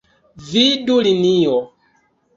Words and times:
Vidu 0.45 0.95
linio. 1.09 1.59